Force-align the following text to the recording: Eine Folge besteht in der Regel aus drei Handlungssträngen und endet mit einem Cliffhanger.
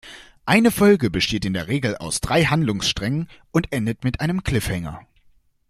Eine 0.47 0.71
Folge 0.71 1.11
besteht 1.11 1.45
in 1.45 1.53
der 1.53 1.67
Regel 1.67 1.95
aus 1.95 2.21
drei 2.21 2.45
Handlungssträngen 2.45 3.29
und 3.51 3.71
endet 3.71 4.03
mit 4.03 4.19
einem 4.19 4.41
Cliffhanger. 4.41 5.01